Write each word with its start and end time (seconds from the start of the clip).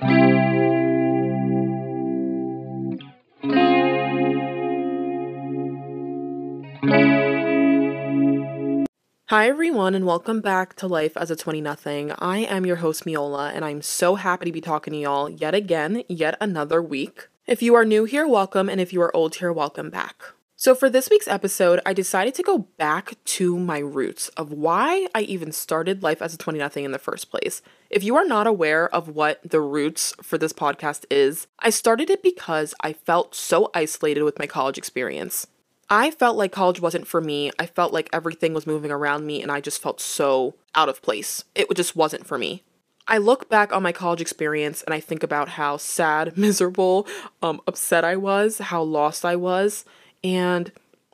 Hi 0.00 0.08
everyone 9.46 9.94
and 9.94 10.06
welcome 10.06 10.40
back 10.40 10.74
to 10.76 10.86
Life 10.86 11.18
as 11.18 11.30
a 11.30 11.36
20 11.36 11.60
nothing. 11.60 12.12
I 12.12 12.38
am 12.38 12.64
your 12.64 12.76
host 12.76 13.04
Meolah 13.04 13.54
and 13.54 13.62
I'm 13.62 13.82
so 13.82 14.14
happy 14.14 14.46
to 14.46 14.52
be 14.52 14.62
talking 14.62 14.94
to 14.94 14.98
y'all 14.98 15.28
yet 15.28 15.54
again, 15.54 16.04
yet 16.08 16.38
another 16.40 16.80
week. 16.82 17.28
If 17.46 17.60
you 17.60 17.74
are 17.74 17.84
new 17.84 18.04
here, 18.04 18.26
welcome 18.26 18.70
and 18.70 18.80
if 18.80 18.94
you 18.94 19.02
are 19.02 19.14
old 19.14 19.34
here, 19.34 19.52
welcome 19.52 19.90
back. 19.90 20.32
So 20.60 20.74
for 20.74 20.90
this 20.90 21.08
week's 21.08 21.26
episode, 21.26 21.80
I 21.86 21.94
decided 21.94 22.34
to 22.34 22.42
go 22.42 22.58
back 22.76 23.14
to 23.24 23.58
my 23.58 23.78
roots 23.78 24.28
of 24.36 24.52
why 24.52 25.06
I 25.14 25.22
even 25.22 25.52
started 25.52 26.02
Life 26.02 26.20
as 26.20 26.34
a 26.34 26.36
20 26.36 26.58
nothing 26.58 26.84
in 26.84 26.92
the 26.92 26.98
first 26.98 27.30
place. 27.30 27.62
If 27.88 28.04
you 28.04 28.14
are 28.16 28.26
not 28.26 28.46
aware 28.46 28.86
of 28.94 29.08
what 29.08 29.40
the 29.42 29.62
roots 29.62 30.12
for 30.22 30.36
this 30.36 30.52
podcast 30.52 31.06
is, 31.08 31.46
I 31.60 31.70
started 31.70 32.10
it 32.10 32.22
because 32.22 32.74
I 32.82 32.92
felt 32.92 33.34
so 33.34 33.70
isolated 33.72 34.22
with 34.22 34.38
my 34.38 34.46
college 34.46 34.76
experience. 34.76 35.46
I 35.88 36.10
felt 36.10 36.36
like 36.36 36.52
college 36.52 36.78
wasn't 36.78 37.06
for 37.06 37.22
me. 37.22 37.50
I 37.58 37.64
felt 37.64 37.94
like 37.94 38.10
everything 38.12 38.52
was 38.52 38.66
moving 38.66 38.90
around 38.90 39.24
me 39.24 39.40
and 39.40 39.50
I 39.50 39.62
just 39.62 39.80
felt 39.80 39.98
so 39.98 40.56
out 40.74 40.90
of 40.90 41.00
place. 41.00 41.42
It 41.54 41.74
just 41.74 41.96
wasn't 41.96 42.26
for 42.26 42.36
me. 42.36 42.64
I 43.08 43.16
look 43.16 43.48
back 43.48 43.72
on 43.72 43.82
my 43.82 43.92
college 43.92 44.20
experience 44.20 44.82
and 44.82 44.92
I 44.92 45.00
think 45.00 45.22
about 45.22 45.48
how 45.48 45.78
sad, 45.78 46.36
miserable, 46.36 47.06
um, 47.40 47.62
upset 47.66 48.04
I 48.04 48.16
was, 48.16 48.58
how 48.58 48.82
lost 48.82 49.24
I 49.24 49.36
was, 49.36 49.86
and 50.22 50.72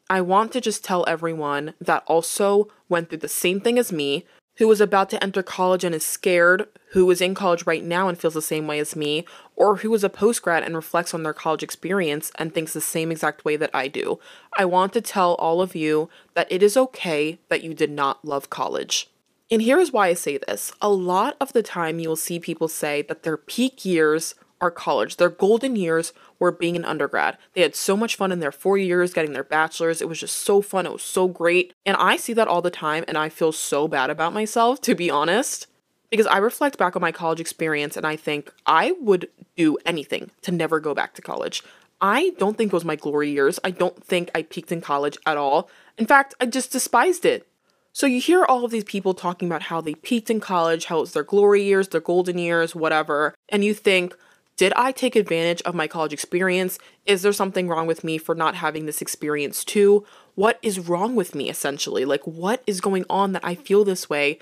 I 0.08 0.20
want 0.20 0.52
to 0.52 0.60
just 0.60 0.84
tell 0.84 1.04
everyone 1.08 1.74
that 1.80 2.04
also 2.06 2.68
went 2.88 3.08
through 3.08 3.18
the 3.18 3.28
same 3.28 3.60
thing 3.60 3.78
as 3.78 3.92
me, 3.92 4.24
who 4.58 4.68
was 4.68 4.80
about 4.80 5.10
to 5.10 5.22
enter 5.22 5.42
college 5.42 5.84
and 5.84 5.94
is 5.94 6.04
scared, 6.04 6.68
who 6.92 7.10
is 7.10 7.20
in 7.20 7.34
college 7.34 7.66
right 7.66 7.84
now 7.84 8.08
and 8.08 8.18
feels 8.18 8.34
the 8.34 8.42
same 8.42 8.66
way 8.66 8.78
as 8.78 8.96
me, 8.96 9.26
or 9.54 9.76
who 9.76 9.92
is 9.94 10.04
a 10.04 10.08
post 10.08 10.42
grad 10.42 10.62
and 10.62 10.74
reflects 10.74 11.12
on 11.12 11.22
their 11.22 11.34
college 11.34 11.62
experience 11.62 12.30
and 12.36 12.54
thinks 12.54 12.72
the 12.72 12.80
same 12.80 13.10
exact 13.10 13.44
way 13.44 13.56
that 13.56 13.70
I 13.74 13.88
do. 13.88 14.18
I 14.56 14.64
want 14.64 14.92
to 14.94 15.00
tell 15.00 15.34
all 15.34 15.60
of 15.60 15.74
you 15.74 16.08
that 16.34 16.50
it 16.50 16.62
is 16.62 16.76
okay 16.76 17.38
that 17.48 17.62
you 17.62 17.74
did 17.74 17.90
not 17.90 18.24
love 18.24 18.48
college. 18.48 19.10
And 19.50 19.62
here 19.62 19.78
is 19.78 19.92
why 19.92 20.08
I 20.08 20.14
say 20.14 20.38
this. 20.38 20.72
A 20.80 20.88
lot 20.88 21.36
of 21.40 21.52
the 21.52 21.62
time, 21.62 21.98
you 21.98 22.08
will 22.08 22.16
see 22.16 22.40
people 22.40 22.68
say 22.68 23.02
that 23.02 23.22
their 23.22 23.36
peak 23.36 23.84
years 23.84 24.34
are 24.60 24.70
college. 24.70 25.16
Their 25.16 25.28
golden 25.28 25.76
years 25.76 26.12
were 26.38 26.52
being 26.52 26.76
an 26.76 26.84
undergrad. 26.84 27.38
They 27.52 27.62
had 27.62 27.74
so 27.74 27.96
much 27.96 28.16
fun 28.16 28.32
in 28.32 28.40
their 28.40 28.52
four 28.52 28.78
years 28.78 29.12
getting 29.12 29.32
their 29.32 29.44
bachelor's. 29.44 30.00
It 30.00 30.08
was 30.08 30.20
just 30.20 30.36
so 30.36 30.62
fun. 30.62 30.86
It 30.86 30.92
was 30.92 31.02
so 31.02 31.28
great. 31.28 31.72
And 31.84 31.96
I 31.96 32.16
see 32.16 32.32
that 32.34 32.48
all 32.48 32.62
the 32.62 32.70
time 32.70 33.04
and 33.08 33.18
I 33.18 33.28
feel 33.28 33.52
so 33.52 33.88
bad 33.88 34.10
about 34.10 34.32
myself, 34.32 34.80
to 34.82 34.94
be 34.94 35.10
honest, 35.10 35.66
because 36.10 36.26
I 36.26 36.38
reflect 36.38 36.78
back 36.78 36.96
on 36.96 37.02
my 37.02 37.12
college 37.12 37.40
experience 37.40 37.96
and 37.96 38.06
I 38.06 38.16
think 38.16 38.52
I 38.66 38.92
would 39.00 39.28
do 39.56 39.78
anything 39.84 40.30
to 40.42 40.52
never 40.52 40.80
go 40.80 40.94
back 40.94 41.14
to 41.14 41.22
college. 41.22 41.62
I 42.00 42.32
don't 42.38 42.58
think 42.58 42.72
it 42.72 42.76
was 42.76 42.84
my 42.84 42.96
glory 42.96 43.30
years. 43.30 43.58
I 43.64 43.70
don't 43.70 44.04
think 44.04 44.30
I 44.34 44.42
peaked 44.42 44.72
in 44.72 44.80
college 44.80 45.16
at 45.24 45.36
all. 45.36 45.70
In 45.96 46.06
fact, 46.06 46.34
I 46.40 46.46
just 46.46 46.72
despised 46.72 47.24
it. 47.24 47.48
So 47.92 48.06
you 48.06 48.20
hear 48.20 48.44
all 48.44 48.62
of 48.66 48.70
these 48.70 48.84
people 48.84 49.14
talking 49.14 49.48
about 49.48 49.62
how 49.62 49.80
they 49.80 49.94
peaked 49.94 50.28
in 50.28 50.38
college, 50.38 50.84
how 50.84 51.00
it's 51.00 51.12
their 51.12 51.22
glory 51.22 51.62
years, 51.62 51.88
their 51.88 52.00
golden 52.02 52.36
years, 52.36 52.74
whatever, 52.74 53.34
and 53.48 53.64
you 53.64 53.72
think, 53.72 54.14
did 54.56 54.72
I 54.74 54.90
take 54.92 55.16
advantage 55.16 55.60
of 55.62 55.74
my 55.74 55.86
college 55.86 56.12
experience? 56.12 56.78
Is 57.04 57.22
there 57.22 57.32
something 57.32 57.68
wrong 57.68 57.86
with 57.86 58.02
me 58.02 58.16
for 58.18 58.34
not 58.34 58.54
having 58.54 58.86
this 58.86 59.02
experience 59.02 59.64
too? 59.64 60.04
What 60.34 60.58
is 60.62 60.78
wrong 60.78 61.14
with 61.14 61.34
me 61.34 61.50
essentially? 61.50 62.04
Like, 62.04 62.26
what 62.26 62.62
is 62.66 62.80
going 62.80 63.04
on 63.10 63.32
that 63.32 63.44
I 63.44 63.54
feel 63.54 63.84
this 63.84 64.08
way 64.08 64.38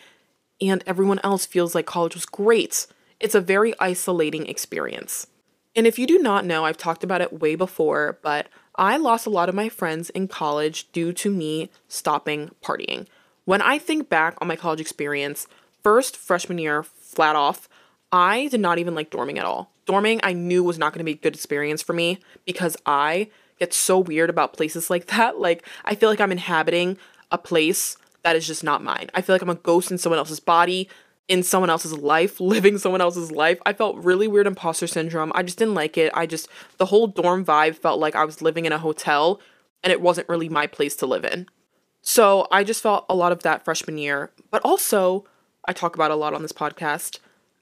and 0.61 0.85
everyone 0.87 1.21
else 1.25 1.47
feels 1.47 1.75
like 1.75 1.87
college 1.87 2.15
was 2.15 2.27
great? 2.27 2.87
It's 3.19 3.35
a 3.35 3.41
very 3.41 3.75
isolating 3.81 4.47
experience. 4.47 5.27
And 5.77 5.87
if 5.87 5.99
you 5.99 6.07
do 6.07 6.19
not 6.19 6.45
know, 6.45 6.65
I've 6.65 6.79
talked 6.79 7.03
about 7.03 7.21
it 7.21 7.41
way 7.41 7.57
before, 7.57 8.19
but 8.23 8.47
I 8.77 8.97
lost 8.97 9.27
a 9.27 9.31
lot 9.31 9.49
of 9.49 9.55
my 9.55 9.69
friends 9.69 10.11
in 10.11 10.29
college 10.29 10.91
due 10.93 11.13
to 11.15 11.31
me 11.31 11.71
stopping 11.89 12.53
partying. 12.63 13.07
When 13.45 13.61
I 13.61 13.79
think 13.79 14.09
back 14.09 14.37
on 14.41 14.47
my 14.47 14.57
college 14.57 14.81
experience, 14.81 15.49
first 15.83 16.17
freshman 16.17 16.59
year, 16.59 16.85
flat 16.85 17.35
off, 17.35 17.69
I 18.15 18.47
did 18.47 18.61
not 18.61 18.79
even 18.79 18.95
like 18.95 19.11
dorming 19.11 19.39
at 19.39 19.45
all. 19.45 19.73
Dorming, 19.89 20.21
I 20.23 20.35
knew 20.35 20.63
was 20.63 20.79
not 20.79 20.93
going 20.93 21.01
to 21.01 21.05
be 21.05 21.19
a 21.19 21.21
good 21.21 21.35
experience 21.35 21.83
for 21.83 21.95
me 21.95 22.21
because 22.47 22.77
I 22.87 23.29
get 23.59 23.75
so 23.75 23.99
weird 23.99 24.31
about 24.31 24.53
places 24.53 24.89
like 24.91 25.07
that. 25.07 25.41
Like, 25.41 25.67
I 25.85 25.97
feel 25.97 26.09
like 26.09 26.21
I'm 26.21 26.31
inhabiting 26.31 26.97
a 27.33 27.39
place 27.39 27.97
that 28.23 28.37
is 28.37 28.47
just 28.47 28.63
not 28.63 28.85
mine. 28.85 29.11
I 29.15 29.21
feel 29.21 29.35
like 29.35 29.43
I'm 29.43 29.51
a 29.51 29.57
ghost 29.57 29.91
in 29.91 29.99
someone 29.99 30.21
else's 30.21 30.39
body, 30.39 30.89
in 31.27 31.43
someone 31.43 31.71
else's 31.71 31.93
life, 31.93 32.39
living 32.41 32.79
someone 32.79 33.01
else's 33.01 33.33
life. 33.33 33.59
I 33.67 33.73
felt 33.73 33.97
really 33.97 34.29
weird 34.29 34.47
imposter 34.47 34.87
syndrome. 34.87 35.33
I 35.35 35.43
just 35.43 35.59
didn't 35.59 35.75
like 35.75 35.99
it. 35.99 36.13
I 36.15 36.27
just, 36.27 36.49
the 36.79 36.87
whole 36.87 37.09
dorm 37.09 37.45
vibe 37.45 37.75
felt 37.75 37.99
like 37.99 38.15
I 38.15 38.25
was 38.25 38.41
living 38.41 38.65
in 38.65 38.73
a 38.73 38.79
hotel 38.79 39.41
and 39.83 39.93
it 39.93 40.01
wasn't 40.01 40.29
really 40.29 40.49
my 40.49 40.69
place 40.69 40.95
to 40.97 41.07
live 41.07 41.25
in. 41.25 41.49
So 42.01 42.47
I 42.53 42.63
just 42.63 42.81
felt 42.81 43.07
a 43.09 43.17
lot 43.17 43.33
of 43.33 43.43
that 43.43 43.65
freshman 43.65 43.99
year. 43.99 44.31
But 44.53 44.63
also, 44.65 45.25
I 45.65 45.73
talk 45.73 45.97
about 45.97 46.13
a 46.13 46.17
lot 46.17 46.33
on 46.33 46.43
this 46.43 46.53
podcast 46.53 47.19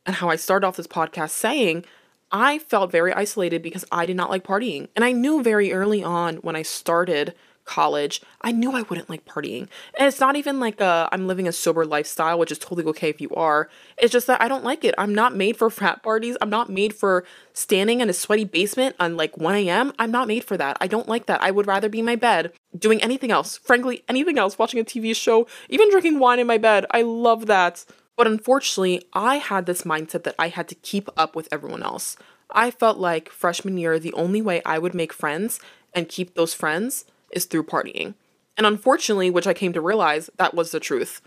and 0.07 0.17
how 0.17 0.29
I 0.29 0.37
started 0.37 0.67
off 0.67 0.77
this 0.77 0.87
podcast 0.87 1.31
saying 1.31 1.85
I 2.31 2.59
felt 2.59 2.91
very 2.91 3.13
isolated 3.13 3.63
because 3.63 3.85
I 3.93 4.07
did 4.07 4.17
not 4.17 4.31
like 4.31 4.45
partying. 4.45 4.89
And 4.97 5.05
I 5.05 5.13
knew 5.13 5.43
very 5.43 5.73
early 5.73 6.03
on 6.03 6.37
when 6.37 6.57
I 6.57 6.63
started 6.63 7.35
college, 7.65 8.21
I 8.41 8.53
knew 8.53 8.73
I 8.73 8.83
wouldn't 8.83 9.09
like 9.09 9.25
partying. 9.25 9.69
And 9.99 10.09
it's 10.09 10.19
not 10.19 10.37
even 10.37 10.59
like 10.59 10.81
a, 10.81 11.09
I'm 11.13 11.27
living 11.27 11.47
a 11.47 11.53
sober 11.53 11.85
lifestyle, 11.85 12.39
which 12.39 12.51
is 12.51 12.59
totally 12.59 12.85
okay 12.87 13.09
if 13.09 13.21
you 13.21 13.31
are. 13.31 13.69
It's 13.97 14.13
just 14.13 14.27
that 14.27 14.41
I 14.41 14.49
don't 14.49 14.65
like 14.65 14.85
it. 14.85 14.95
I'm 14.99 15.15
not 15.15 15.37
made 15.37 15.57
for 15.57 15.71
frat 15.71 16.03
parties. 16.03 16.37
I'm 16.41 16.51
not 16.51 16.71
made 16.71 16.95
for 16.95 17.25
standing 17.53 18.01
in 18.01 18.09
a 18.09 18.13
sweaty 18.13 18.45
basement 18.45 18.97
on 18.99 19.17
like 19.17 19.37
1 19.37 19.55
a.m. 19.55 19.93
I'm 19.99 20.11
not 20.11 20.27
made 20.27 20.45
for 20.45 20.57
that. 20.57 20.77
I 20.81 20.87
don't 20.87 21.09
like 21.09 21.27
that. 21.27 21.43
I 21.43 21.51
would 21.51 21.67
rather 21.67 21.89
be 21.89 22.01
in 22.01 22.05
my 22.07 22.17
bed 22.17 22.53
doing 22.77 23.03
anything 23.03 23.31
else. 23.31 23.59
Frankly, 23.59 24.03
anything 24.09 24.39
else, 24.39 24.59
watching 24.59 24.81
a 24.81 24.85
TV 24.85 25.15
show, 25.15 25.47
even 25.69 25.91
drinking 25.91 26.19
wine 26.19 26.41
in 26.41 26.47
my 26.47 26.59
bed. 26.59 26.87
I 26.91 27.03
love 27.03 27.47
that. 27.47 27.85
But 28.17 28.27
unfortunately, 28.27 29.03
I 29.13 29.37
had 29.37 29.67
this 29.67 29.83
mindset 29.83 30.25
that 30.25 30.35
I 30.39 30.49
had 30.49 30.69
to 30.69 30.75
keep 30.77 31.09
up 31.17 31.35
with 31.35 31.49
everyone 31.51 31.83
else. 31.83 32.17
I 32.51 32.71
felt 32.71 32.99
like 32.99 33.31
freshman 33.31 33.79
year, 33.79 33.99
the 33.99 34.13
only 34.13 34.43
way 34.43 34.63
I 34.65 34.79
would 34.79 34.95
make 34.95 35.13
friends 35.13 35.59
and 35.95 36.09
keep 36.09 36.35
those 36.35 36.55
friends 36.55 37.05
is 37.31 37.47
through 37.47 37.65
partying. 37.65 38.15
And 38.57 38.67
unfortunately, 38.67 39.31
which 39.31 39.47
I 39.47 39.55
came 39.55 39.73
to 39.73 39.81
realize, 39.81 40.31
that 40.37 40.55
was 40.55 40.71
the 40.71 40.81
truth. 40.81 41.23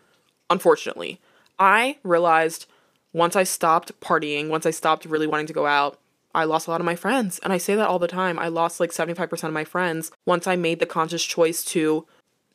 Unfortunately, 0.50 1.20
I 1.58 1.98
realized 2.04 2.68
once 3.14 3.36
I 3.36 3.44
stopped 3.44 4.00
partying, 4.00 4.50
once 4.50 4.66
I 4.66 4.72
stopped 4.72 5.06
really 5.06 5.28
wanting 5.28 5.48
to 5.48 5.54
go 5.54 5.66
out, 5.66 5.98
I 6.36 6.44
lost 6.44 6.68
a 6.68 6.72
lot 6.72 6.82
of 6.82 6.86
my 6.86 6.96
friends. 6.96 7.40
And 7.40 7.54
I 7.54 7.58
say 7.58 7.76
that 7.76 7.88
all 7.88 7.98
the 7.98 8.08
time. 8.08 8.38
I 8.38 8.50
lost 8.50 8.80
like 8.80 8.92
75% 8.92 9.44
of 9.46 9.54
my 9.54 9.64
friends 9.64 10.12
once 10.26 10.48
I 10.48 10.56
made 10.56 10.80
the 10.80 10.86
conscious 10.86 11.24
choice 11.24 11.64
to 11.66 12.06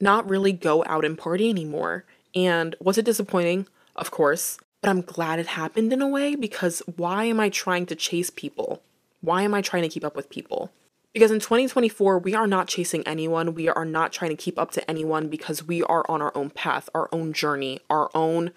not 0.01 0.29
really 0.29 0.53
go 0.53 0.85
out 0.87 1.05
and 1.05 1.17
party 1.17 1.49
anymore. 1.49 2.05
And 2.35 2.77
was 2.79 2.99
it 2.99 3.05
disappointing? 3.05 3.67
Of 3.97 4.11
course, 4.11 4.59
but 4.83 4.91
I'm 4.91 5.03
glad 5.03 5.39
it 5.39 5.47
happened 5.49 5.93
in 5.93 6.01
a 6.01 6.09
way 6.09 6.35
because 6.35 6.83
why 6.97 7.25
am 7.25 7.41
I 7.41 7.49
trying 7.49 7.87
to 7.87 7.95
chase 7.95 8.31
people? 8.31 8.83
Why 9.21 9.43
am 9.43 9.55
I 9.55 9.61
trying 9.61 9.83
to 9.83 9.89
keep 9.89 10.05
up 10.05 10.17
with 10.17 10.31
people? 10.31 10.73
Because 11.13 11.31
in 11.31 11.41
2024, 11.41 12.19
we 12.21 12.35
are 12.35 12.47
not 12.47 12.69
chasing 12.69 13.07
anyone. 13.07 13.55
We 13.55 13.69
are 13.69 13.85
not 13.85 14.13
trying 14.13 14.31
to 14.31 14.37
keep 14.37 14.59
up 14.59 14.71
to 14.73 14.91
anyone 14.91 15.29
because 15.29 15.67
we 15.67 15.83
are 15.83 16.05
on 16.09 16.23
our 16.23 16.33
own 16.37 16.51
path, 16.51 16.89
our 16.95 17.09
own 17.13 17.33
journey, 17.33 17.81
our 17.91 18.11
own 18.15 18.53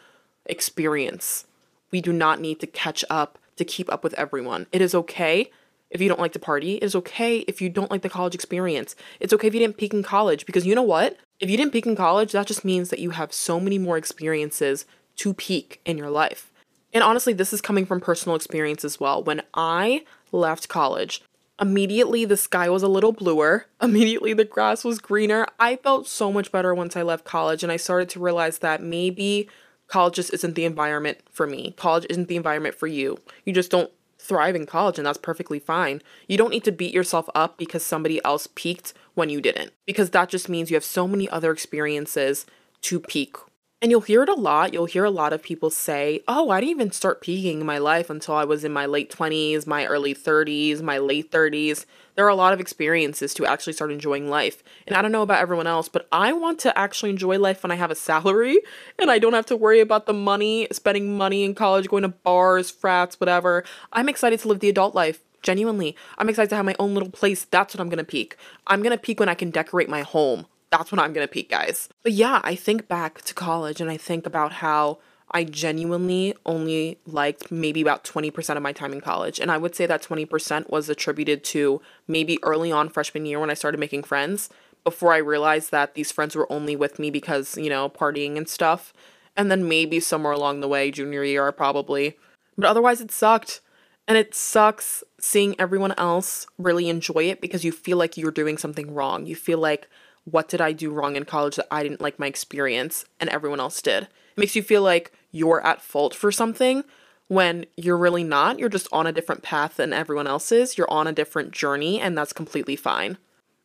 experience. 0.45 1.45
We 1.91 1.99
do 1.99 2.13
not 2.13 2.39
need 2.39 2.59
to 2.59 2.67
catch 2.67 3.03
up 3.09 3.39
to 3.57 3.65
keep 3.65 3.91
up 3.91 4.03
with 4.03 4.13
everyone. 4.13 4.67
It 4.71 4.81
is 4.81 4.95
okay 4.95 5.49
if 5.89 5.99
you 5.99 6.07
don't 6.07 6.19
like 6.19 6.33
to 6.33 6.39
party. 6.39 6.75
It 6.75 6.83
is 6.83 6.95
okay 6.95 7.39
if 7.39 7.61
you 7.61 7.69
don't 7.69 7.91
like 7.91 8.01
the 8.01 8.09
college 8.09 8.35
experience. 8.35 8.95
It's 9.19 9.33
okay 9.33 9.47
if 9.47 9.53
you 9.53 9.59
didn't 9.59 9.77
peak 9.77 9.93
in 9.93 10.03
college 10.03 10.45
because 10.45 10.65
you 10.65 10.75
know 10.75 10.83
what? 10.83 11.17
If 11.39 11.49
you 11.49 11.57
didn't 11.57 11.73
peak 11.73 11.85
in 11.85 11.95
college, 11.95 12.31
that 12.31 12.47
just 12.47 12.63
means 12.63 12.89
that 12.89 12.99
you 12.99 13.11
have 13.11 13.33
so 13.33 13.59
many 13.59 13.77
more 13.77 13.97
experiences 13.97 14.85
to 15.17 15.33
peak 15.33 15.81
in 15.85 15.97
your 15.97 16.09
life. 16.09 16.51
And 16.93 17.03
honestly, 17.03 17.33
this 17.33 17.53
is 17.53 17.61
coming 17.61 17.85
from 17.85 17.99
personal 17.99 18.35
experience 18.35 18.85
as 18.85 18.99
well. 18.99 19.23
When 19.23 19.41
I 19.53 20.05
left 20.31 20.69
college, 20.69 21.23
immediately 21.59 22.25
the 22.25 22.37
sky 22.37 22.69
was 22.69 22.83
a 22.83 22.87
little 22.87 23.11
bluer, 23.11 23.65
immediately 23.81 24.33
the 24.33 24.45
grass 24.45 24.83
was 24.83 24.99
greener. 24.99 25.47
I 25.59 25.75
felt 25.77 26.07
so 26.07 26.31
much 26.31 26.51
better 26.51 26.73
once 26.73 26.95
I 26.95 27.01
left 27.01 27.25
college, 27.25 27.63
and 27.63 27.71
I 27.71 27.77
started 27.77 28.09
to 28.09 28.19
realize 28.19 28.59
that 28.59 28.83
maybe 28.83 29.49
college 29.87 30.15
just 30.15 30.33
isn't 30.33 30.55
the 30.55 30.65
environment 30.65 31.19
for 31.31 31.47
me. 31.47 31.73
College 31.77 32.05
isn't 32.09 32.27
the 32.27 32.35
environment 32.35 32.75
for 32.75 32.87
you. 32.87 33.17
You 33.45 33.53
just 33.53 33.71
don't 33.71 33.91
thrive 34.19 34.55
in 34.55 34.65
college, 34.65 34.97
and 34.97 35.05
that's 35.05 35.17
perfectly 35.17 35.59
fine. 35.59 36.01
You 36.27 36.37
don't 36.37 36.51
need 36.51 36.63
to 36.63 36.71
beat 36.71 36.93
yourself 36.93 37.27
up 37.35 37.57
because 37.57 37.83
somebody 37.83 38.23
else 38.23 38.47
peaked 38.55 38.93
when 39.15 39.29
you 39.29 39.41
didn't, 39.41 39.73
because 39.85 40.11
that 40.11 40.29
just 40.29 40.47
means 40.47 40.69
you 40.71 40.75
have 40.75 40.83
so 40.83 41.07
many 41.07 41.27
other 41.29 41.51
experiences 41.51 42.45
to 42.81 42.99
peak 42.99 43.35
And 43.83 43.91
you'll 43.91 43.99
hear 43.99 44.23
it 44.23 44.29
a 44.29 44.33
lot. 44.33 44.71
You'll 44.71 44.85
hear 44.85 45.03
a 45.03 45.09
lot 45.09 45.33
of 45.33 45.43
people 45.43 45.69
say, 45.69 46.21
Oh, 46.25 46.49
I 46.51 46.61
didn't 46.61 46.71
even 46.71 46.91
start 46.93 47.19
peaking 47.19 47.59
in 47.59 47.65
my 47.65 47.79
life 47.79 48.09
until 48.09 48.33
I 48.33 48.45
was 48.45 48.63
in 48.63 48.71
my 48.71 48.85
late 48.85 49.11
20s, 49.11 49.67
my 49.67 49.85
early 49.85 50.15
30s, 50.15 50.81
my 50.81 50.99
late 50.99 51.29
30s. 51.29 51.85
There 52.15 52.23
are 52.25 52.29
a 52.29 52.35
lot 52.35 52.53
of 52.53 52.61
experiences 52.61 53.33
to 53.33 53.45
actually 53.45 53.73
start 53.73 53.91
enjoying 53.91 54.29
life. 54.29 54.63
And 54.87 54.95
I 54.95 55.01
don't 55.01 55.11
know 55.11 55.21
about 55.21 55.41
everyone 55.41 55.67
else, 55.67 55.89
but 55.89 56.07
I 56.13 56.31
want 56.31 56.59
to 56.59 56.77
actually 56.79 57.09
enjoy 57.09 57.37
life 57.37 57.61
when 57.61 57.71
I 57.71 57.75
have 57.75 57.91
a 57.91 57.95
salary 57.95 58.57
and 58.99 59.11
I 59.11 59.19
don't 59.19 59.33
have 59.33 59.47
to 59.47 59.57
worry 59.57 59.81
about 59.81 60.05
the 60.05 60.13
money, 60.13 60.65
spending 60.71 61.17
money 61.17 61.43
in 61.43 61.53
college, 61.53 61.89
going 61.89 62.03
to 62.03 62.07
bars, 62.07 62.71
frats, 62.71 63.19
whatever. 63.19 63.65
I'm 63.91 64.07
excited 64.07 64.39
to 64.39 64.47
live 64.47 64.61
the 64.61 64.69
adult 64.69 64.95
life. 64.95 65.19
Genuinely, 65.41 65.97
I'm 66.17 66.29
excited 66.29 66.47
to 66.51 66.55
have 66.55 66.63
my 66.63 66.75
own 66.79 66.93
little 66.93 67.09
place. 67.09 67.43
That's 67.43 67.75
what 67.75 67.81
I'm 67.81 67.89
gonna 67.89 68.05
peak. 68.05 68.37
I'm 68.65 68.81
gonna 68.81 68.97
peak 68.97 69.19
when 69.19 69.27
I 69.27 69.35
can 69.35 69.51
decorate 69.51 69.89
my 69.89 70.03
home 70.03 70.45
that's 70.73 70.91
when 70.91 70.99
I'm 70.99 71.13
gonna 71.13 71.27
peak, 71.27 71.49
guys. 71.49 71.87
But 72.01 72.13
yeah, 72.13 72.41
I 72.43 72.55
think 72.55 72.87
back 72.87 73.21
to 73.21 73.33
college 73.33 73.79
and 73.79 73.91
I 73.91 73.97
think 73.97 74.25
about 74.25 74.53
how 74.53 74.97
I 75.29 75.43
genuinely 75.43 76.33
only 76.45 76.99
liked 77.05 77.51
maybe 77.51 77.81
about 77.81 78.03
20% 78.03 78.57
of 78.57 78.63
my 78.63 78.71
time 78.71 78.91
in 78.91 79.01
college. 79.01 79.39
And 79.39 79.51
I 79.51 79.57
would 79.57 79.75
say 79.75 79.85
that 79.85 80.01
20% 80.01 80.69
was 80.69 80.89
attributed 80.89 81.43
to 81.45 81.81
maybe 82.07 82.39
early 82.43 82.71
on 82.71 82.89
freshman 82.89 83.25
year 83.25 83.39
when 83.39 83.49
I 83.49 83.55
started 83.55 83.79
making 83.79 84.03
friends 84.03 84.49
before 84.83 85.13
I 85.13 85.17
realized 85.17 85.71
that 85.71 85.93
these 85.93 86.11
friends 86.11 86.35
were 86.35 86.51
only 86.51 86.75
with 86.75 86.99
me 86.99 87.09
because, 87.09 87.55
you 87.57 87.69
know, 87.69 87.89
partying 87.89 88.37
and 88.37 88.49
stuff. 88.49 88.93
And 89.35 89.49
then 89.49 89.67
maybe 89.67 89.99
somewhere 89.99 90.33
along 90.33 90.59
the 90.59 90.67
way, 90.67 90.91
junior 90.91 91.23
year, 91.23 91.51
probably. 91.51 92.17
But 92.57 92.67
otherwise, 92.67 93.01
it 93.01 93.11
sucked. 93.11 93.61
And 94.07 94.17
it 94.17 94.35
sucks 94.35 95.03
seeing 95.19 95.55
everyone 95.59 95.93
else 95.97 96.45
really 96.57 96.89
enjoy 96.89 97.23
it 97.29 97.41
because 97.41 97.63
you 97.63 97.71
feel 97.71 97.97
like 97.97 98.17
you're 98.17 98.31
doing 98.31 98.57
something 98.57 98.93
wrong. 98.93 99.25
You 99.25 99.35
feel 99.35 99.59
like 99.59 99.87
what 100.25 100.47
did 100.47 100.61
I 100.61 100.71
do 100.71 100.91
wrong 100.91 101.15
in 101.15 101.25
college 101.25 101.55
that 101.57 101.67
I 101.69 101.83
didn't 101.83 102.01
like 102.01 102.19
my 102.19 102.27
experience 102.27 103.05
and 103.19 103.29
everyone 103.29 103.59
else 103.59 103.81
did. 103.81 104.03
It 104.03 104.37
makes 104.37 104.55
you 104.55 104.63
feel 104.63 104.81
like 104.81 105.11
you're 105.31 105.65
at 105.65 105.81
fault 105.81 106.15
for 106.15 106.31
something 106.31 106.83
when 107.27 107.65
you're 107.75 107.97
really 107.97 108.23
not. 108.23 108.59
You're 108.59 108.69
just 108.69 108.87
on 108.91 109.07
a 109.07 109.11
different 109.11 109.43
path 109.43 109.75
than 109.77 109.93
everyone 109.93 110.27
else 110.27 110.51
is. 110.51 110.77
You're 110.77 110.89
on 110.89 111.07
a 111.07 111.13
different 111.13 111.51
journey, 111.51 111.99
and 111.99 112.17
that's 112.17 112.33
completely 112.33 112.75
fine. 112.75 113.17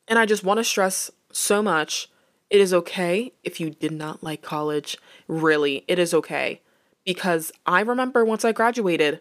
And 0.06 0.18
I 0.18 0.26
just 0.26 0.44
want 0.44 0.58
to 0.58 0.64
stress 0.64 1.10
so 1.30 1.62
much 1.62 2.08
it 2.50 2.60
is 2.60 2.72
okay 2.72 3.32
if 3.44 3.60
you 3.60 3.70
did 3.70 3.92
not 3.92 4.22
like 4.22 4.42
college. 4.42 4.96
Really, 5.26 5.84
it 5.86 5.98
is 5.98 6.14
okay. 6.14 6.62
Because 7.04 7.52
I 7.66 7.80
remember 7.80 8.24
once 8.24 8.44
I 8.44 8.52
graduated, 8.52 9.20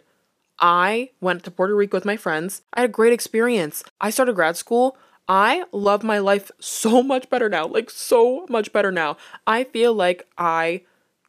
I 0.58 1.10
went 1.20 1.44
to 1.44 1.50
Puerto 1.50 1.76
Rico 1.76 1.96
with 1.96 2.04
my 2.04 2.16
friends. 2.16 2.62
I 2.72 2.80
had 2.80 2.90
a 2.90 2.92
great 2.92 3.12
experience. 3.12 3.84
I 4.00 4.10
started 4.10 4.34
grad 4.34 4.56
school 4.56 4.96
I 5.28 5.64
love 5.72 6.02
my 6.02 6.18
life 6.18 6.50
so 6.58 7.02
much 7.02 7.28
better 7.28 7.48
now. 7.48 7.66
Like, 7.66 7.90
so 7.90 8.46
much 8.48 8.72
better 8.72 8.90
now. 8.90 9.16
I 9.46 9.64
feel 9.64 9.92
like 9.92 10.26
I 10.38 10.82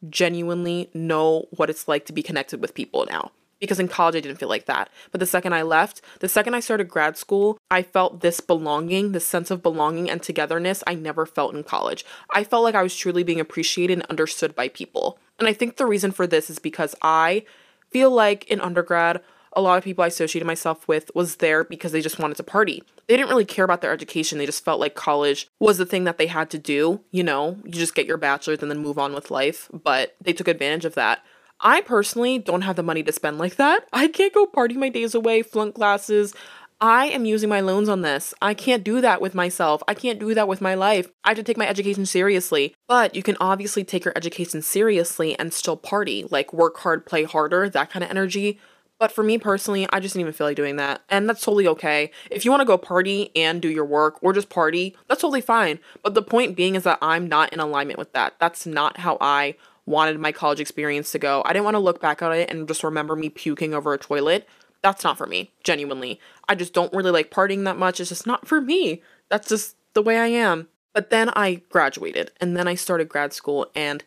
genuinely 0.08 0.88
know 0.94 1.46
what 1.50 1.68
it's 1.68 1.86
like 1.86 2.06
to 2.06 2.12
be 2.12 2.22
connected 2.22 2.60
with 2.60 2.74
people 2.74 3.06
now. 3.10 3.32
Because 3.58 3.78
in 3.78 3.88
college, 3.88 4.16
I 4.16 4.20
didn't 4.20 4.38
feel 4.38 4.48
like 4.48 4.64
that. 4.64 4.88
But 5.10 5.20
the 5.20 5.26
second 5.26 5.52
I 5.52 5.60
left, 5.60 6.00
the 6.20 6.30
second 6.30 6.54
I 6.54 6.60
started 6.60 6.88
grad 6.88 7.18
school, 7.18 7.58
I 7.70 7.82
felt 7.82 8.22
this 8.22 8.40
belonging, 8.40 9.12
this 9.12 9.26
sense 9.26 9.50
of 9.50 9.62
belonging 9.62 10.08
and 10.08 10.22
togetherness 10.22 10.82
I 10.86 10.94
never 10.94 11.26
felt 11.26 11.54
in 11.54 11.62
college. 11.62 12.06
I 12.32 12.42
felt 12.42 12.64
like 12.64 12.74
I 12.74 12.82
was 12.82 12.96
truly 12.96 13.22
being 13.22 13.38
appreciated 13.38 13.98
and 13.98 14.06
understood 14.08 14.54
by 14.56 14.68
people. 14.68 15.18
And 15.38 15.46
I 15.46 15.52
think 15.52 15.76
the 15.76 15.84
reason 15.84 16.10
for 16.10 16.26
this 16.26 16.48
is 16.48 16.58
because 16.58 16.94
I 17.02 17.44
feel 17.90 18.10
like 18.10 18.44
in 18.46 18.62
undergrad, 18.62 19.20
a 19.54 19.60
lot 19.60 19.78
of 19.78 19.84
people 19.84 20.04
I 20.04 20.08
associated 20.08 20.46
myself 20.46 20.86
with 20.86 21.10
was 21.14 21.36
there 21.36 21.64
because 21.64 21.92
they 21.92 22.00
just 22.00 22.18
wanted 22.18 22.36
to 22.36 22.42
party. 22.42 22.82
They 23.08 23.16
didn't 23.16 23.30
really 23.30 23.44
care 23.44 23.64
about 23.64 23.80
their 23.80 23.92
education. 23.92 24.38
They 24.38 24.46
just 24.46 24.64
felt 24.64 24.80
like 24.80 24.94
college 24.94 25.48
was 25.58 25.78
the 25.78 25.86
thing 25.86 26.04
that 26.04 26.18
they 26.18 26.26
had 26.26 26.50
to 26.50 26.58
do. 26.58 27.00
You 27.10 27.24
know, 27.24 27.58
you 27.64 27.72
just 27.72 27.94
get 27.94 28.06
your 28.06 28.16
bachelor's 28.16 28.62
and 28.62 28.70
then 28.70 28.78
move 28.78 28.98
on 28.98 29.12
with 29.14 29.30
life. 29.30 29.68
But 29.72 30.14
they 30.20 30.32
took 30.32 30.48
advantage 30.48 30.84
of 30.84 30.94
that. 30.94 31.24
I 31.60 31.82
personally 31.82 32.38
don't 32.38 32.62
have 32.62 32.76
the 32.76 32.82
money 32.82 33.02
to 33.02 33.12
spend 33.12 33.38
like 33.38 33.56
that. 33.56 33.86
I 33.92 34.08
can't 34.08 34.32
go 34.32 34.46
party 34.46 34.76
my 34.76 34.88
days 34.88 35.14
away, 35.14 35.42
flunk 35.42 35.74
classes. 35.74 36.34
I 36.80 37.06
am 37.06 37.26
using 37.26 37.50
my 37.50 37.60
loans 37.60 37.90
on 37.90 38.00
this. 38.00 38.32
I 38.40 38.54
can't 38.54 38.82
do 38.82 39.02
that 39.02 39.20
with 39.20 39.34
myself. 39.34 39.82
I 39.86 39.92
can't 39.92 40.18
do 40.18 40.32
that 40.32 40.48
with 40.48 40.62
my 40.62 40.74
life. 40.74 41.10
I 41.24 41.30
have 41.30 41.36
to 41.36 41.42
take 41.42 41.58
my 41.58 41.68
education 41.68 42.06
seriously. 42.06 42.74
But 42.88 43.14
you 43.14 43.22
can 43.22 43.36
obviously 43.38 43.84
take 43.84 44.06
your 44.06 44.14
education 44.16 44.62
seriously 44.62 45.38
and 45.38 45.52
still 45.52 45.76
party, 45.76 46.24
like 46.30 46.54
work 46.54 46.78
hard, 46.78 47.04
play 47.04 47.24
harder, 47.24 47.68
that 47.68 47.90
kind 47.90 48.02
of 48.02 48.10
energy. 48.10 48.58
But 49.00 49.10
for 49.10 49.24
me 49.24 49.38
personally, 49.38 49.88
I 49.90 49.98
just 49.98 50.12
didn't 50.12 50.20
even 50.20 50.34
feel 50.34 50.46
like 50.46 50.56
doing 50.56 50.76
that. 50.76 51.00
And 51.08 51.26
that's 51.26 51.40
totally 51.40 51.66
okay. 51.68 52.10
If 52.30 52.44
you 52.44 52.50
want 52.50 52.60
to 52.60 52.66
go 52.66 52.76
party 52.76 53.30
and 53.34 53.62
do 53.62 53.70
your 53.70 53.86
work 53.86 54.22
or 54.22 54.34
just 54.34 54.50
party, 54.50 54.94
that's 55.08 55.22
totally 55.22 55.40
fine. 55.40 55.80
But 56.02 56.12
the 56.12 56.22
point 56.22 56.54
being 56.54 56.74
is 56.74 56.82
that 56.82 56.98
I'm 57.00 57.26
not 57.26 57.50
in 57.54 57.60
alignment 57.60 57.98
with 57.98 58.12
that. 58.12 58.34
That's 58.38 58.66
not 58.66 58.98
how 58.98 59.16
I 59.18 59.56
wanted 59.86 60.20
my 60.20 60.32
college 60.32 60.60
experience 60.60 61.10
to 61.12 61.18
go. 61.18 61.42
I 61.46 61.54
didn't 61.54 61.64
want 61.64 61.76
to 61.76 61.80
look 61.80 61.98
back 61.98 62.20
on 62.20 62.32
it 62.34 62.50
and 62.50 62.68
just 62.68 62.84
remember 62.84 63.16
me 63.16 63.30
puking 63.30 63.72
over 63.72 63.94
a 63.94 63.98
toilet. 63.98 64.46
That's 64.82 65.02
not 65.02 65.16
for 65.16 65.26
me, 65.26 65.50
genuinely. 65.64 66.20
I 66.46 66.54
just 66.54 66.74
don't 66.74 66.92
really 66.92 67.10
like 67.10 67.30
partying 67.30 67.64
that 67.64 67.78
much. 67.78 68.00
It's 68.00 68.10
just 68.10 68.26
not 68.26 68.46
for 68.46 68.60
me. 68.60 69.02
That's 69.30 69.48
just 69.48 69.76
the 69.94 70.02
way 70.02 70.18
I 70.18 70.26
am. 70.26 70.68
But 70.92 71.08
then 71.08 71.30
I 71.30 71.62
graduated 71.70 72.32
and 72.38 72.54
then 72.54 72.68
I 72.68 72.74
started 72.74 73.08
grad 73.08 73.32
school. 73.32 73.66
And 73.74 74.04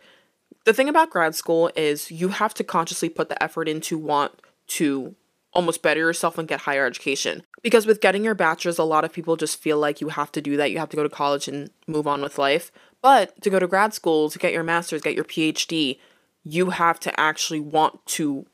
the 0.66 0.74
thing 0.74 0.88
about 0.88 1.10
grad 1.10 1.34
school 1.34 1.72
is 1.76 2.12
you 2.12 2.28
have 2.30 2.54
to 2.54 2.64
consciously 2.64 3.10
put 3.10 3.30
the 3.30 3.42
effort 3.42 3.68
into 3.68 3.98
want 3.98 4.40
to 4.68 5.16
almost 5.54 5.82
better 5.82 6.00
yourself 6.00 6.38
and 6.38 6.48
get 6.48 6.62
higher 6.62 6.86
education. 6.86 7.44
Because 7.62 7.86
with 7.86 8.02
getting 8.02 8.26
your 8.26 8.36
bachelor's, 8.36 8.80
a 8.80 8.84
lot 8.84 9.06
of 9.06 9.14
people 9.14 9.36
just 9.36 9.62
feel 9.62 9.78
like 9.78 10.02
you 10.02 10.10
have 10.10 10.32
to 10.34 10.42
do 10.42 10.58
that. 10.58 10.72
You 10.72 10.80
have 10.80 10.90
to 10.90 10.98
go 10.98 11.04
to 11.04 11.10
college 11.10 11.48
and 11.48 11.70
move 11.88 12.08
on 12.08 12.22
with 12.22 12.38
life. 12.38 12.72
But 13.02 13.40
to 13.42 13.50
go 13.50 13.60
to 13.60 13.68
grad 13.68 13.94
school, 13.94 14.30
to 14.30 14.40
get 14.40 14.54
your 14.54 14.64
master's, 14.64 15.02
get 15.02 15.16
your 15.16 15.26
PhD, 15.26 16.00
you 16.44 16.72
have 16.72 17.00
to 17.02 17.20
actually 17.20 17.60
want 17.60 18.06
to 18.08 18.46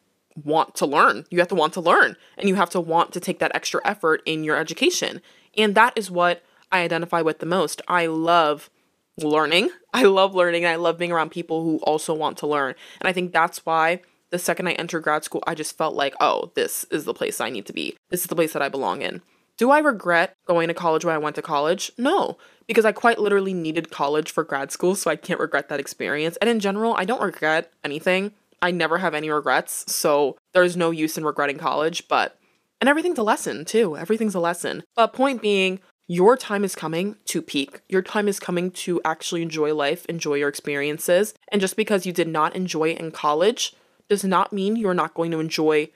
want 0.44 0.76
to 0.76 0.86
learn. 0.86 1.26
You 1.30 1.40
have 1.40 1.48
to 1.50 1.56
want 1.56 1.74
to 1.74 1.82
learn 1.82 2.16
and 2.38 2.48
you 2.48 2.56
have 2.56 2.70
to 2.72 2.80
want 2.80 3.12
to 3.14 3.20
take 3.20 3.40
that 3.40 3.56
extra 3.56 3.82
effort 3.84 4.22
in 4.26 4.44
your 4.44 4.58
education. 4.58 5.22
And 5.58 5.76
that 5.76 5.94
is 5.98 6.10
what 6.10 6.44
I 6.72 6.82
identify 6.82 7.22
with 7.22 7.40
the 7.40 7.46
most. 7.46 7.82
I 7.88 8.06
love 8.06 8.70
learning. 9.18 9.70
I 9.94 10.04
love 10.04 10.36
learning 10.36 10.66
and 10.66 10.72
I 10.72 10.76
love 10.76 10.98
being 10.98 11.12
around 11.12 11.32
people 11.32 11.64
who 11.64 11.78
also 11.80 12.14
want 12.14 12.38
to 12.40 12.48
learn. 12.48 12.76
And 13.02 13.08
I 13.08 13.14
think 13.14 13.34
that's 13.34 13.66
why 13.66 14.02
the 14.32 14.40
second 14.40 14.68
I 14.68 14.74
entered 14.74 15.04
grad 15.04 15.24
school, 15.24 15.44
I 15.48 15.56
just 15.56 15.78
felt 15.78 15.96
like, 15.96 16.16
oh, 16.20 16.52
this 16.56 16.86
is 16.86 17.06
the 17.06 17.14
place 17.14 17.42
I 17.42 17.50
need 17.50 17.66
to 17.68 17.74
be. 17.74 17.98
This 18.10 18.22
is 18.22 18.28
the 18.28 18.36
place 18.36 18.54
that 18.54 18.62
I 18.62 18.70
belong 18.70 19.02
in. 19.02 19.22
Do 19.58 19.72
I 19.72 19.80
regret 19.80 20.36
going 20.48 20.70
to 20.70 20.74
college 20.74 21.04
when 21.04 21.16
I 21.16 21.20
went 21.20 21.36
to 21.36 21.42
college? 21.42 21.92
No, 21.98 22.38
because 22.66 22.86
I 22.86 22.94
quite 22.94 23.20
literally 23.20 23.54
needed 23.54 23.92
college 23.92 24.32
for 24.32 24.44
grad 24.44 24.72
school, 24.72 24.96
so 24.96 25.12
I 25.12 25.18
can't 25.18 25.40
regret 25.40 25.68
that 25.70 25.82
experience. 25.82 26.38
And 26.38 26.50
in 26.50 26.62
general, 26.62 26.96
I 26.98 27.04
don't 27.04 27.22
regret 27.22 27.72
anything. 27.84 28.32
I 28.62 28.72
never 28.72 29.00
have 29.00 29.14
any 29.14 29.30
regrets, 29.30 29.92
so 29.92 30.38
there's 30.54 30.78
no 30.78 30.92
use 30.92 31.18
in 31.18 31.26
regretting 31.26 31.58
college, 31.58 32.08
but 32.08 32.38
and 32.80 32.88
everything's 32.90 33.18
a 33.18 33.24
lesson 33.24 33.66
too. 33.66 33.98
Everything's 33.98 34.36
a 34.36 34.40
lesson. 34.40 34.84
But 34.96 35.14
point 35.14 35.42
being, 35.42 35.80
your 36.08 36.38
time 36.38 36.64
is 36.64 36.76
coming 36.76 37.18
to 37.26 37.42
peak. 37.42 37.82
Your 37.90 38.02
time 38.02 38.28
is 38.28 38.40
coming 38.40 38.72
to 38.72 39.02
actually 39.04 39.42
enjoy 39.42 39.74
life, 39.74 40.06
enjoy 40.08 40.36
your 40.36 40.50
experiences. 40.50 41.34
And 41.52 41.62
just 41.62 41.76
because 41.76 42.06
you 42.06 42.14
did 42.14 42.28
not 42.28 42.56
enjoy 42.56 42.90
it 42.90 43.00
in 43.00 43.12
college 43.12 43.76
does 44.10 44.24
not 44.24 44.52
mean 44.52 44.76
you're 44.76 44.94
not 44.94 45.14
going 45.14 45.32
to 45.32 45.40
enjoy 45.40 45.90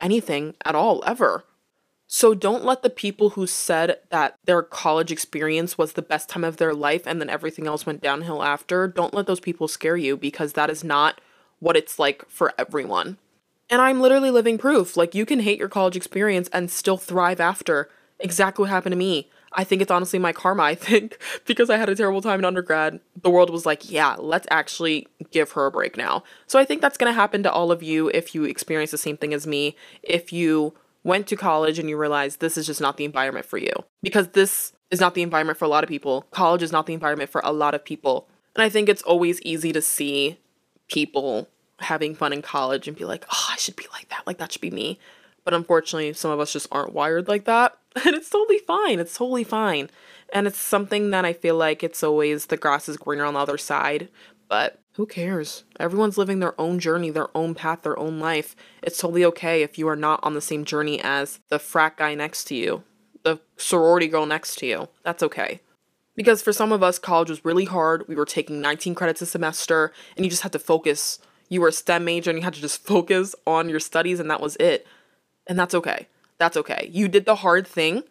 anything 0.00 0.54
at 0.64 0.74
all, 0.74 1.02
ever. 1.06 1.44
So 2.06 2.34
don't 2.34 2.64
let 2.64 2.82
the 2.82 2.90
people 2.90 3.30
who 3.30 3.46
said 3.46 3.98
that 4.10 4.36
their 4.44 4.62
college 4.62 5.10
experience 5.10 5.76
was 5.76 5.94
the 5.94 6.02
best 6.02 6.28
time 6.28 6.44
of 6.44 6.58
their 6.58 6.72
life 6.72 7.02
and 7.04 7.20
then 7.20 7.28
everything 7.28 7.66
else 7.66 7.84
went 7.84 8.02
downhill 8.02 8.44
after, 8.44 8.86
don't 8.86 9.14
let 9.14 9.26
those 9.26 9.40
people 9.40 9.66
scare 9.66 9.96
you 9.96 10.16
because 10.16 10.52
that 10.52 10.70
is 10.70 10.84
not 10.84 11.20
what 11.58 11.76
it's 11.76 11.98
like 11.98 12.28
for 12.28 12.52
everyone. 12.56 13.18
And 13.68 13.82
I'm 13.82 14.00
literally 14.00 14.30
living 14.30 14.58
proof. 14.58 14.96
Like, 14.96 15.14
you 15.16 15.26
can 15.26 15.40
hate 15.40 15.58
your 15.58 15.68
college 15.68 15.96
experience 15.96 16.48
and 16.52 16.70
still 16.70 16.96
thrive 16.96 17.40
after. 17.40 17.88
Exactly 18.20 18.62
what 18.62 18.70
happened 18.70 18.92
to 18.92 18.96
me. 18.96 19.28
I 19.52 19.64
think 19.64 19.82
it's 19.82 19.90
honestly 19.90 20.18
my 20.18 20.32
karma. 20.32 20.62
I 20.62 20.74
think 20.74 21.18
because 21.46 21.70
I 21.70 21.76
had 21.76 21.88
a 21.88 21.94
terrible 21.94 22.22
time 22.22 22.38
in 22.38 22.44
undergrad, 22.44 23.00
the 23.22 23.30
world 23.30 23.50
was 23.50 23.66
like, 23.66 23.90
yeah, 23.90 24.16
let's 24.18 24.46
actually 24.50 25.08
give 25.30 25.52
her 25.52 25.66
a 25.66 25.70
break 25.70 25.96
now. 25.96 26.22
So 26.46 26.58
I 26.58 26.64
think 26.64 26.80
that's 26.80 26.98
going 26.98 27.10
to 27.10 27.18
happen 27.18 27.42
to 27.42 27.52
all 27.52 27.72
of 27.72 27.82
you 27.82 28.08
if 28.14 28.34
you 28.34 28.44
experience 28.44 28.90
the 28.90 28.98
same 28.98 29.16
thing 29.16 29.32
as 29.32 29.46
me. 29.46 29.76
If 30.02 30.32
you 30.32 30.74
went 31.04 31.26
to 31.28 31.36
college 31.36 31.78
and 31.78 31.88
you 31.88 31.96
realize 31.96 32.36
this 32.36 32.56
is 32.56 32.66
just 32.66 32.80
not 32.80 32.96
the 32.96 33.04
environment 33.04 33.46
for 33.46 33.58
you, 33.58 33.72
because 34.02 34.28
this 34.28 34.72
is 34.90 35.00
not 35.00 35.14
the 35.14 35.22
environment 35.22 35.58
for 35.58 35.64
a 35.64 35.68
lot 35.68 35.84
of 35.84 35.88
people. 35.88 36.22
College 36.30 36.62
is 36.62 36.72
not 36.72 36.86
the 36.86 36.94
environment 36.94 37.30
for 37.30 37.40
a 37.44 37.52
lot 37.52 37.74
of 37.74 37.84
people. 37.84 38.28
And 38.54 38.62
I 38.62 38.68
think 38.68 38.88
it's 38.88 39.02
always 39.02 39.40
easy 39.42 39.72
to 39.72 39.82
see 39.82 40.38
people 40.88 41.48
having 41.80 42.14
fun 42.14 42.32
in 42.32 42.42
college 42.42 42.88
and 42.88 42.96
be 42.96 43.04
like, 43.04 43.24
oh, 43.30 43.48
I 43.50 43.56
should 43.56 43.76
be 43.76 43.86
like 43.92 44.08
that. 44.08 44.26
Like, 44.26 44.38
that 44.38 44.52
should 44.52 44.62
be 44.62 44.70
me. 44.70 44.98
But 45.46 45.54
unfortunately, 45.54 46.12
some 46.12 46.32
of 46.32 46.40
us 46.40 46.52
just 46.52 46.66
aren't 46.72 46.92
wired 46.92 47.28
like 47.28 47.44
that. 47.44 47.78
And 48.04 48.14
it's 48.14 48.28
totally 48.28 48.58
fine. 48.58 48.98
It's 48.98 49.16
totally 49.16 49.44
fine. 49.44 49.88
And 50.30 50.46
it's 50.46 50.58
something 50.58 51.08
that 51.10 51.24
I 51.24 51.32
feel 51.32 51.56
like 51.56 51.82
it's 51.82 52.02
always 52.02 52.46
the 52.46 52.58
grass 52.58 52.90
is 52.90 52.98
greener 52.98 53.24
on 53.24 53.32
the 53.32 53.40
other 53.40 53.56
side. 53.56 54.10
But 54.48 54.80
who 54.96 55.06
cares? 55.06 55.64
Everyone's 55.80 56.18
living 56.18 56.40
their 56.40 56.60
own 56.60 56.78
journey, 56.78 57.08
their 57.08 57.34
own 57.34 57.54
path, 57.54 57.82
their 57.82 57.98
own 57.98 58.20
life. 58.20 58.54
It's 58.82 58.98
totally 58.98 59.24
okay 59.26 59.62
if 59.62 59.78
you 59.78 59.88
are 59.88 59.96
not 59.96 60.20
on 60.22 60.34
the 60.34 60.42
same 60.42 60.66
journey 60.66 61.00
as 61.02 61.40
the 61.48 61.58
frat 61.58 61.96
guy 61.96 62.14
next 62.14 62.44
to 62.48 62.54
you, 62.54 62.82
the 63.22 63.40
sorority 63.56 64.08
girl 64.08 64.26
next 64.26 64.56
to 64.56 64.66
you. 64.66 64.88
That's 65.02 65.22
okay. 65.22 65.60
Because 66.16 66.42
for 66.42 66.52
some 66.52 66.72
of 66.72 66.82
us, 66.82 66.98
college 66.98 67.30
was 67.30 67.46
really 67.46 67.64
hard. 67.64 68.06
We 68.08 68.14
were 68.14 68.26
taking 68.26 68.60
19 68.60 68.94
credits 68.94 69.22
a 69.22 69.26
semester, 69.26 69.92
and 70.16 70.26
you 70.26 70.30
just 70.30 70.42
had 70.42 70.52
to 70.52 70.58
focus. 70.58 71.18
You 71.48 71.62
were 71.62 71.68
a 71.68 71.72
STEM 71.72 72.04
major, 72.04 72.30
and 72.30 72.38
you 72.38 72.44
had 72.44 72.54
to 72.54 72.60
just 72.60 72.82
focus 72.82 73.34
on 73.46 73.70
your 73.70 73.80
studies, 73.80 74.20
and 74.20 74.30
that 74.30 74.40
was 74.42 74.56
it. 74.56 74.86
And 75.46 75.58
that's 75.58 75.74
okay. 75.74 76.08
That's 76.38 76.56
okay. 76.56 76.88
You 76.92 77.08
did 77.08 77.24
the 77.24 77.36
hard 77.36 77.66
thing 77.66 78.02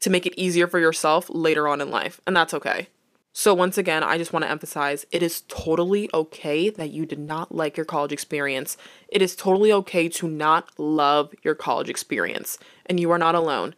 to 0.00 0.10
make 0.10 0.26
it 0.26 0.38
easier 0.40 0.66
for 0.66 0.78
yourself 0.78 1.30
later 1.30 1.66
on 1.66 1.80
in 1.80 1.90
life, 1.90 2.20
and 2.26 2.36
that's 2.36 2.54
okay. 2.54 2.88
So, 3.32 3.52
once 3.52 3.76
again, 3.76 4.04
I 4.04 4.16
just 4.16 4.32
want 4.32 4.44
to 4.44 4.50
emphasize 4.50 5.06
it 5.10 5.22
is 5.22 5.42
totally 5.48 6.08
okay 6.14 6.70
that 6.70 6.90
you 6.90 7.04
did 7.04 7.18
not 7.18 7.52
like 7.52 7.76
your 7.76 7.86
college 7.86 8.12
experience. 8.12 8.76
It 9.08 9.22
is 9.22 9.34
totally 9.34 9.72
okay 9.72 10.08
to 10.10 10.28
not 10.28 10.70
love 10.78 11.34
your 11.42 11.56
college 11.56 11.88
experience, 11.88 12.58
and 12.86 13.00
you 13.00 13.10
are 13.10 13.18
not 13.18 13.34
alone. 13.34 13.74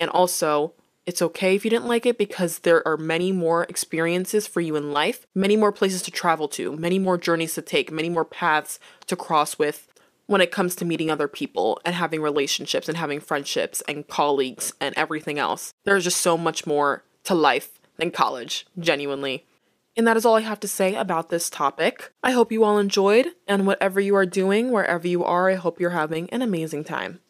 And 0.00 0.10
also, 0.10 0.72
it's 1.06 1.22
okay 1.22 1.54
if 1.54 1.64
you 1.64 1.70
didn't 1.70 1.86
like 1.86 2.06
it 2.06 2.18
because 2.18 2.60
there 2.60 2.86
are 2.86 2.96
many 2.96 3.30
more 3.30 3.64
experiences 3.64 4.46
for 4.48 4.60
you 4.60 4.74
in 4.74 4.92
life, 4.92 5.26
many 5.34 5.56
more 5.56 5.72
places 5.72 6.02
to 6.02 6.10
travel 6.10 6.48
to, 6.48 6.76
many 6.76 6.98
more 6.98 7.16
journeys 7.16 7.54
to 7.54 7.62
take, 7.62 7.92
many 7.92 8.08
more 8.08 8.24
paths 8.24 8.80
to 9.06 9.16
cross 9.16 9.58
with 9.58 9.86
when 10.28 10.40
it 10.42 10.52
comes 10.52 10.76
to 10.76 10.84
meeting 10.84 11.10
other 11.10 11.26
people 11.26 11.80
and 11.84 11.94
having 11.94 12.22
relationships 12.22 12.86
and 12.88 12.98
having 12.98 13.18
friendships 13.18 13.82
and 13.88 14.06
colleagues 14.06 14.74
and 14.80 14.94
everything 14.96 15.38
else. 15.38 15.72
There's 15.84 16.04
just 16.04 16.20
so 16.20 16.38
much 16.38 16.66
more 16.66 17.02
to 17.24 17.34
life 17.34 17.80
than 17.96 18.10
college, 18.10 18.66
genuinely. 18.78 19.46
And 19.96 20.06
that 20.06 20.18
is 20.18 20.26
all 20.26 20.36
I 20.36 20.42
have 20.42 20.60
to 20.60 20.68
say 20.68 20.94
about 20.94 21.30
this 21.30 21.50
topic. 21.50 22.12
I 22.22 22.32
hope 22.32 22.52
you 22.52 22.62
all 22.62 22.78
enjoyed, 22.78 23.28
and 23.48 23.66
whatever 23.66 24.00
you 24.00 24.14
are 24.14 24.26
doing, 24.26 24.70
wherever 24.70 25.08
you 25.08 25.24
are, 25.24 25.50
I 25.50 25.54
hope 25.54 25.80
you're 25.80 25.90
having 25.90 26.30
an 26.30 26.42
amazing 26.42 26.84
time. 26.84 27.20